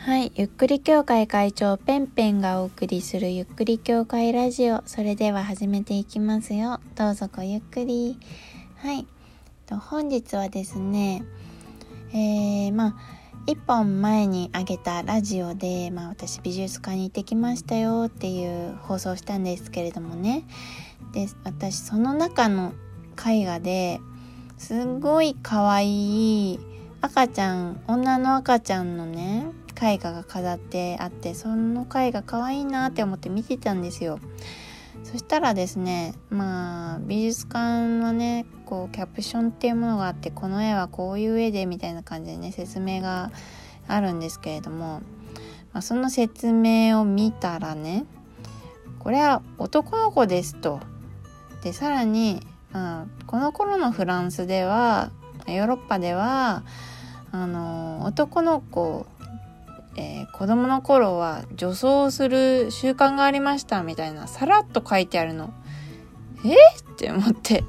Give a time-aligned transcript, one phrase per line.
[0.00, 4.82] はい、ゆっくり協会会長ペンペンがお送りするゆっくり協会ラジオ。
[4.86, 6.80] それでは始めていきますよ。
[6.94, 8.18] どうぞごゆっくり。
[8.78, 9.06] はい。
[9.70, 11.22] 本日はですね、
[12.14, 12.94] えー、まあ、
[13.46, 20.44] 一本前にあげたラジオで、まあ私美術館に行ってきましたよっていう放送したんですけれどもね。
[21.12, 22.72] で、私その中の
[23.22, 24.00] 絵画で
[24.56, 26.58] すごい可愛い
[27.02, 29.46] 赤ちゃん、女の赤ちゃんのね、
[29.82, 34.20] 絵画が飾ってあってその絵画可愛いなって思って見てたんですよ。
[35.04, 43.32] そしたらですねまあ美術館はねこうキャプションっていうものがあってこの絵はこういう絵でみたいな感じでね説明が
[43.88, 45.00] あるんですけれども、
[45.72, 48.04] まあ、その説明を見たらね
[48.98, 50.80] これは男の子ですと。
[51.64, 55.10] でさらに、まあ、この頃のフランスでは
[55.46, 56.62] ヨーロッパでは
[57.32, 59.06] あの男の子
[59.96, 65.52] えー、子供の頃は女装する習慣がありましたみたいなさらっと書いてあるの。
[66.44, 67.64] えって思って。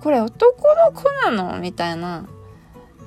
[0.00, 1.58] これ男の子なの？
[1.58, 2.26] みたいな。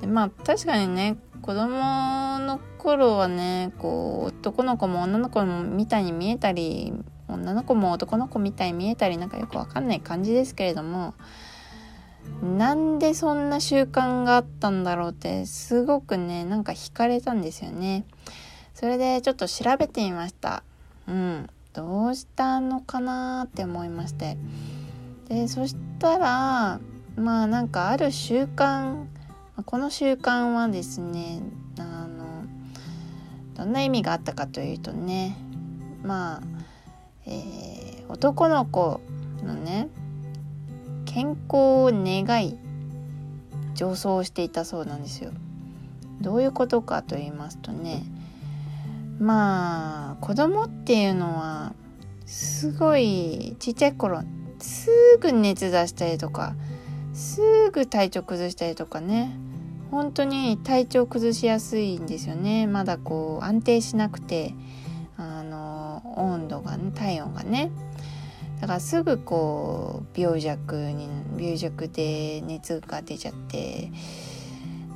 [0.02, 6.94] でまあ確かにね子供の頃はねこう男の子も女の子もみたいに見えたり
[7.28, 11.14] 女の子も男の子みたいに見えたりなんかよくわかんない感じですけれども
[12.42, 18.06] なんでそんな習慣があったんだろうってすごくねなんか惹かれたんですよね。
[18.74, 20.64] それでちょっと調べてみました。
[21.08, 24.38] うんどうしたのかなって思いまして。
[25.28, 26.80] でそしたら
[27.16, 29.06] まあなんかある習慣
[29.66, 31.42] この習慣はですね
[31.78, 32.46] あの
[33.56, 35.38] どんな意味があったかというとね
[36.02, 36.42] まあ、
[37.26, 39.02] えー、男の子
[39.44, 39.90] のね
[41.10, 42.56] 健康を願い
[43.74, 45.32] 上層していたそうなんですよ。
[46.22, 48.04] どういうことかと言いますとね
[49.20, 51.74] まあ子供っていうのは
[52.26, 54.22] すごいちっちゃい頃
[54.60, 54.90] す
[55.22, 56.56] ぐ熱出したりとか
[57.14, 59.32] すぐ体調崩したりとかね
[59.92, 64.54] 本当に体調崩しやすいんですよねまだこう安定しなくて
[65.18, 67.72] あの温度がね体温がね
[68.60, 73.92] だからすぐこう病弱に病弱で熱が出ちゃって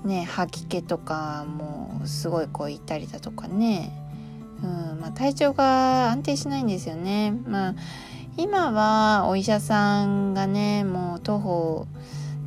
[0.04, 3.92] ね吐き気とかもすごいこういったりだとかね、
[4.62, 7.32] うんまあ、体調が安定しないんですよね。
[7.48, 7.76] まあ
[8.36, 11.88] 今はお医者さんがねもう徒歩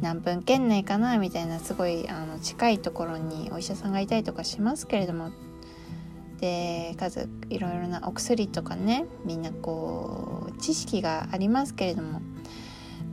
[0.01, 5.31] 何分圏内かなみたいなすごいあの近いところにお医者さんがいたりとかしますけれども
[6.41, 12.21] で数いろいろなお薬とかねみんなこう知識がありますけれども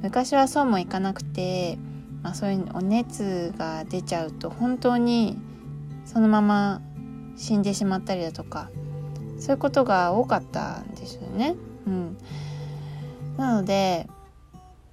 [0.01, 1.77] 昔はそうもいかなくて、
[2.21, 5.37] まあ、そういうお熱が出ちゃうと本当に
[6.05, 6.81] そのまま
[7.37, 8.69] 死んでしまったりだとか
[9.39, 11.55] そういうことが多かったんですよね。
[11.87, 12.17] うん、
[13.37, 14.07] なので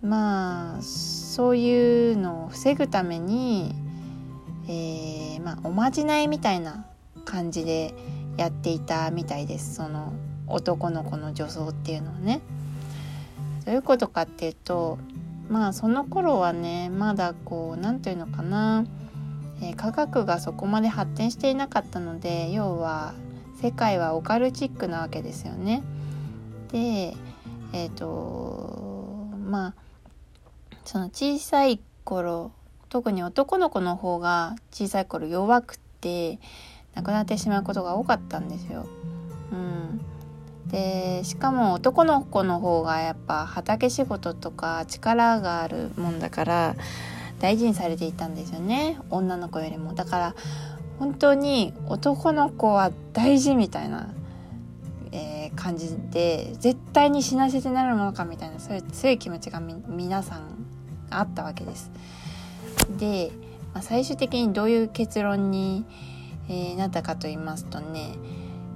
[0.03, 3.75] まあそういうのを防ぐために、
[4.67, 6.87] えーまあ、おまじないみたいな
[7.25, 7.95] 感じで
[8.37, 10.13] やっていたみたいですその
[10.47, 12.41] 男の子の女装っていうのはね。
[13.65, 14.99] どういうことかっていうと
[15.49, 18.85] まあその頃はねまだこう何て言うのかな、
[19.61, 23.15] えー、科学がそこまで発展していなかったので要は
[23.61, 25.83] 世界はオカルチックなわけですよね。
[26.73, 27.15] で
[27.73, 29.75] えっ、ー、とまあ
[30.85, 32.53] その小さい頃
[32.89, 36.39] 特に男の子の方が小さい頃弱くて
[36.95, 38.87] 亡くなってしまうことが多かったんですよ。
[39.53, 40.01] うん、
[40.69, 46.77] でしかも男の子の方がやっぱ畑仕事とか力があるもんだから
[47.41, 49.95] 大事にされていたんですよね女の子よりも。
[49.95, 50.35] だから
[50.99, 54.11] 本当に男の子は大事みたいな、
[55.13, 60.67] えー、感じで絶対に死なせてなるものかみたいなそういう強い気持ちが皆さん
[61.09, 61.91] あったわけです。
[62.99, 63.33] で、
[63.73, 65.87] まあ、最終的にどういう結論に
[66.49, 68.15] えー、なったかと言いますとね、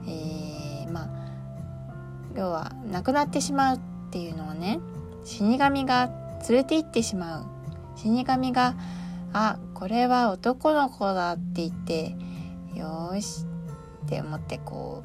[0.06, 1.08] えー、まあ
[2.36, 3.80] 要は亡くなってしまうっ
[4.10, 4.80] ていうのはね
[5.24, 6.10] 死神が
[6.48, 7.46] 連れて行ってしまう。
[7.96, 8.74] 死神が
[9.32, 12.16] 「あこれは男の子だ」って言って
[12.74, 13.46] 「よし」
[14.04, 15.02] って思ってこ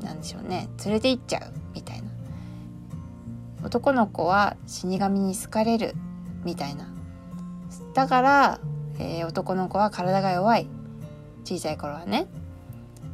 [0.00, 2.06] うなんでしょうね連れて行っちゃうみたいな。
[3.62, 5.94] 男の子は死神に好かれる
[6.44, 6.88] みたいな。
[7.94, 8.60] だから、
[8.98, 10.68] えー、男の子は体が弱い。
[11.46, 12.26] 小さい頃はね。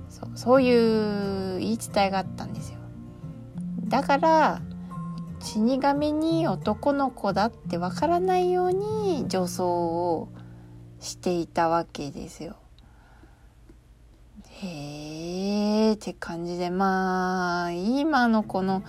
[0.09, 2.79] そうそういう言い伝えがあったんですよ。
[3.89, 4.63] だから
[5.41, 10.29] 死神に男の子だってわからないように女装を
[10.99, 12.57] していたわけですよ。
[14.63, 18.83] へって感じでまあ今のこの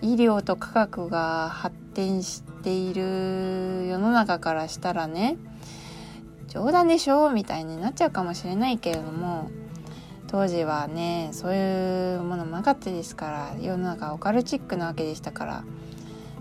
[0.00, 5.36] 医療と科学が発展している世の中からしたらね
[6.56, 9.50] 冗談でしょみたいになっちゃうかもしれないけれども
[10.26, 15.52] 当時はねそういうものもなかったですから世の中オカルチックなわけでしたから、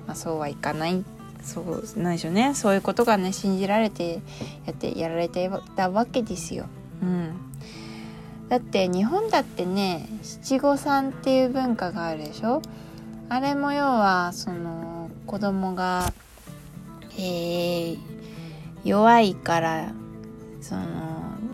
[0.07, 1.03] まあ、そうはいかない。
[1.43, 2.55] そうなんでしょうね。
[2.55, 4.21] そういうことがね信じられて
[4.65, 6.65] やってやられてたわけですよ。
[7.03, 7.35] うん、
[8.47, 12.61] だって日本だってね七五三っていう文化があるでしょ？
[13.27, 16.13] あれも要はその子供が、
[17.17, 17.97] えー、
[18.85, 19.91] 弱いから
[20.67, 20.81] その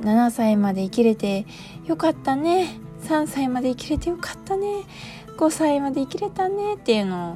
[0.04, 1.46] 7歳まで生きれて
[1.86, 2.80] よかったね。
[3.04, 4.84] 3歳まで生きれてよかったね。
[5.38, 6.76] 5歳まで生きれたね。
[6.76, 7.36] っていうのを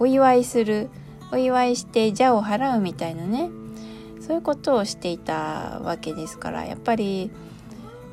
[0.00, 0.90] お祝いする。
[1.30, 3.50] お祝いして邪を払うみたいなね。
[4.20, 7.30] そういうことをしていたわけですからやっぱり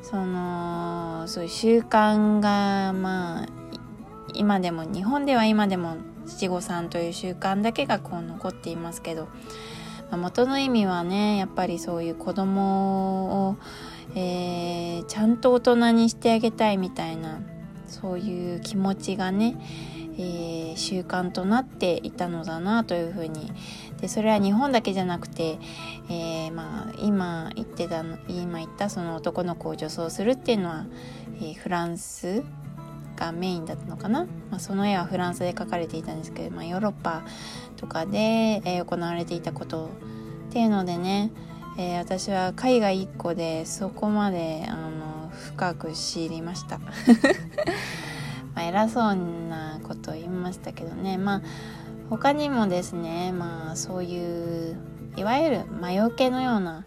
[0.02, 3.48] そのそういう習慣がまあ
[4.34, 5.96] 今でも日本では今でも
[6.26, 9.26] 七五三という習慣だけがこう残っていますけど、
[10.10, 13.56] まあ、元の意味はねやっぱりそういう子供を
[14.14, 17.40] えー、ちゃんと大人にしてあげたいみたいな
[17.86, 19.56] そういう気持ちがね、
[20.14, 23.52] えー、習慣となっていたのだなというふうに。
[24.00, 25.58] でそれは日本だけじゃなくて、
[26.08, 30.86] えー、まあ、今言ってた今言ったその男の子を女装するっていうのは、
[31.42, 32.42] えフランス
[33.20, 37.22] がメインだったのかな、まあ、その絵はフランスで描かれていたんですけど、まあ、ヨーロッパ
[37.76, 39.90] とかで、え行われていたこと
[40.48, 41.30] っていうのでね
[41.78, 46.78] えー、私は海外1個でそこまであの深く知りました。
[48.54, 51.16] ま偉そうなことを言いましたけどね。
[51.16, 51.42] まあ
[52.10, 54.76] 他にもですねまあそういう
[55.16, 56.84] いわゆる魔除けのような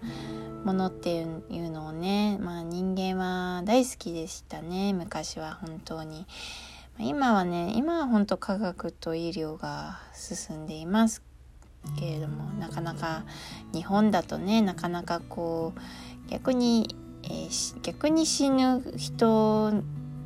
[0.64, 1.24] ものってい
[1.60, 6.26] うのをね、まあ、人間は大好きでしたね昔は本当に。
[7.00, 11.24] 今はね今は本当科学と医療が進んでいます
[12.00, 13.24] けれどもなかなか
[13.74, 19.74] 日本だとねなかなかこう逆に、えー、逆に死ぬ人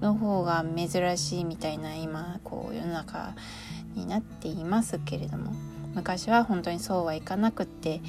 [0.01, 3.33] の方が珍しいみたいな今こう世の中
[3.95, 5.53] になっていますけれども
[5.95, 8.01] 昔は本当にそうはいかなくって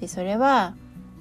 [0.00, 0.74] でそれは、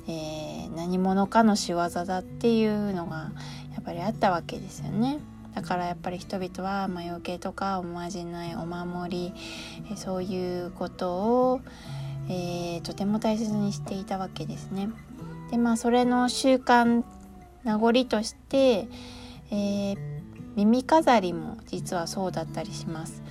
[0.07, 3.31] えー、何者かの仕業だっていうのが
[3.73, 5.19] やっぱりあったわけですよね。
[5.55, 9.33] だからやっぱり人々は魔除けとかおまじないお守り
[9.91, 11.61] えそういうことを、
[12.27, 14.89] えー、とても大切にしていたわけですね。
[15.51, 17.03] でまあそれの習慣
[17.63, 18.87] 名残として、
[19.51, 19.97] えー、
[20.55, 23.21] 耳飾りも実はそうだったりします。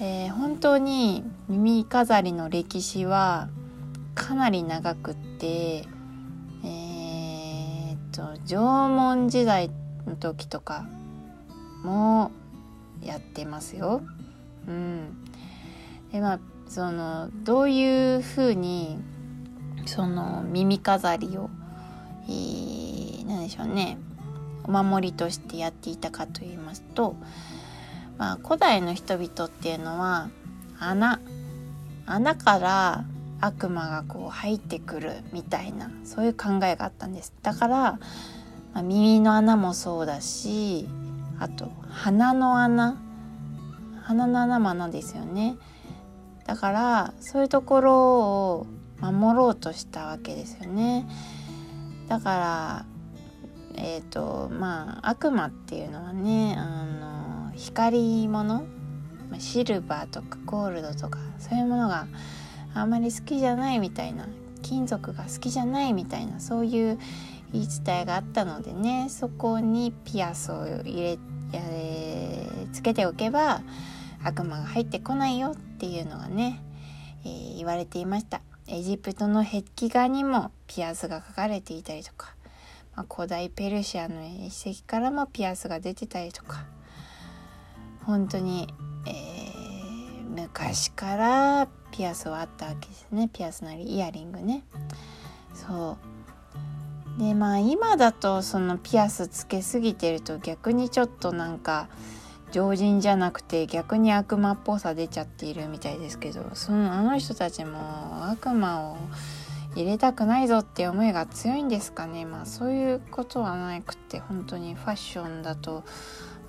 [0.00, 3.50] えー、本当に耳飾りの歴史は
[4.14, 9.70] かなり長くって、えー、っと縄文時代
[10.06, 10.86] の時とか
[11.82, 12.30] も
[13.02, 14.02] やってますよ。
[14.68, 15.24] うん、
[16.12, 18.98] でまあそのどういうふうに
[19.86, 21.50] その耳飾りを、
[22.28, 23.98] えー、何でしょうね
[24.64, 27.16] お守りとしてやっていたかと言いますと、
[28.18, 30.30] まあ、古代の人々っていうのは
[30.78, 31.20] 穴
[32.06, 33.04] 穴から
[33.40, 37.32] 悪魔がこう入ってくるみたいなそういう考えがあったんです。
[37.42, 37.98] だから、ま
[38.74, 40.88] あ、耳の穴もそうだし
[41.38, 43.00] あと鼻の穴。
[44.02, 45.56] 鼻の穴も穴ですよね。
[46.44, 47.94] だからそういうところ
[48.56, 48.66] を
[49.00, 51.08] 守ろうとしたわけですよね。
[52.08, 52.86] だから
[53.76, 58.64] えっ、ー、とまあ悪魔っていうのはねあの光り物
[59.38, 62.06] シルバーとかゴールドとかそういうものが
[62.74, 64.26] あんまり好きじゃないみたいな
[64.62, 66.98] 金属が好きじゃないみたいなそういう
[67.52, 71.18] 言い伝えがあったのでねそこにピアスを入れ
[71.52, 71.60] や
[72.72, 73.62] つけておけば
[74.22, 76.62] 悪魔が入ってこないよっていうのがね、
[77.24, 78.42] えー、言われていました。
[78.68, 82.36] エジプトの壁画にもピアスが描かれていたりとか、
[82.94, 86.64] まあ、古代ペルシアの遺跡からもピアスが出てたりとか
[88.04, 88.72] 本当に、
[89.06, 89.59] えー、
[90.30, 93.28] 昔からピアスはあったわけですね。
[93.32, 94.64] ピアスなりイヤリングね。
[95.54, 95.98] そ
[97.18, 97.20] う。
[97.20, 101.88] でまあ今だとそのピアスつけすぎてると逆にちょっとなんか
[102.52, 108.96] 常人じゃなくて逆に悪魔っぽさ出ちゃっているみたいですけどそのあの人たちも悪魔を
[109.74, 112.24] 入れたくないぞって思いが強いんですかね。
[112.24, 115.84] まあそういうことはなくて本当にファッションだと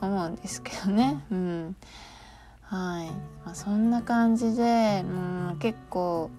[0.02, 1.24] 思うんですけどね。
[1.32, 1.76] うん。
[2.72, 3.08] はい、
[3.46, 6.32] まあ、そんな感じで、うん、結構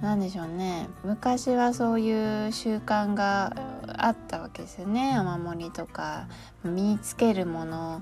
[0.00, 0.88] 何でしょうね。
[1.04, 3.54] 昔はそういう習慣が
[3.98, 5.18] あったわけですよね。
[5.20, 6.28] お守りとか
[6.64, 8.00] 身につけるもの。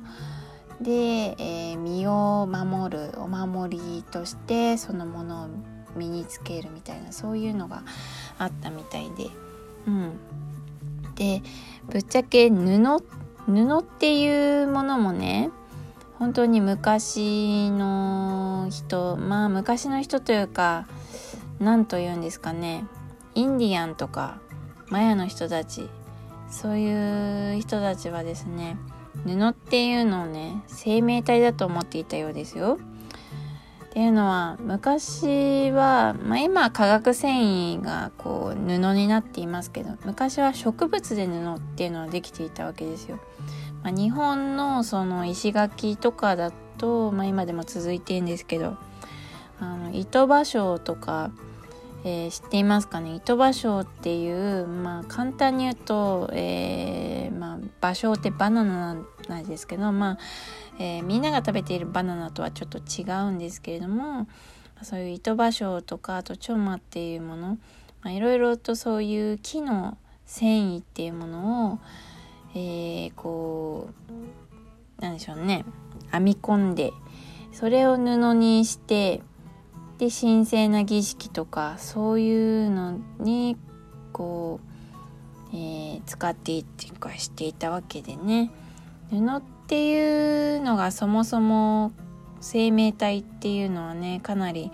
[0.81, 5.49] で、えー、身を守るお守りとしてそのものを
[5.97, 7.83] 身につけるみたいなそういうのが
[8.39, 9.27] あったみたいで。
[9.89, 10.13] うん。
[11.17, 11.43] で
[11.91, 12.79] ぶっちゃけ布
[13.47, 15.51] 布っていうものもね
[16.23, 20.87] 本当に昔の人まあ昔の人というか
[21.59, 22.85] 何と言うんですかね
[23.35, 24.39] インディアンとか
[24.89, 25.91] マヤの人たち
[26.49, 28.77] そういう人たちはですね
[29.27, 32.79] 布っていうのをね生命体だと思っていたようですよ。
[33.87, 43.19] っていうのは昔は、まあ、今化学繊維がこう布になっていますけど昔は植物で布っていうのはできていたわけですよ。
[43.83, 48.77] まあ、日本のその石垣とかだと、まあ、今でも続いてるんですけど
[49.93, 51.31] 糸芭蕉とか、
[52.05, 53.15] えー、知っていますかね？
[53.15, 58.97] 糸芭蕉っていう、まあ、簡単に言うと、えーまあ、芭蕉ってバナナ
[59.29, 60.19] なんですけど、まあ
[60.79, 64.27] えー、みんなが食べているバナナとはちょっと違うんですけれども
[64.83, 67.59] そういう糸芭蕉とかあとチョマっていうもの
[68.11, 69.97] いろいろとそういう木の
[70.27, 71.79] 繊維っていうものを、
[72.55, 73.89] えー、こ
[74.99, 75.65] うなんでしょうね。
[76.11, 76.93] 編み込んで
[77.53, 79.23] それを布にして
[79.99, 83.57] で神聖な儀式とかそういうのに
[84.13, 84.61] こ
[85.53, 88.51] う、えー、使っていっていうかしていたわけでね。
[89.11, 91.93] 布っていうのがそもそも
[92.41, 94.71] 生命体っていうのはねかなり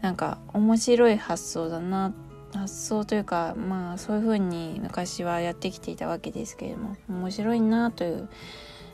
[0.00, 8.28] なんか面白い発想だなって発想というかまあそういう風に昔はやってきていたわけですけれども面白いなという、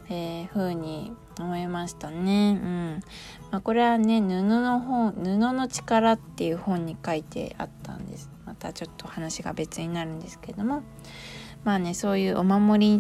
[0.09, 2.59] えー、風に思いましたね。
[2.63, 3.01] うん
[3.51, 8.31] まあ、これはね布の本「布の力」っていう本に書いてあったんです。
[8.45, 10.83] またちょっと話が別になるんですけれども
[11.65, 12.95] まあねそういうお守りに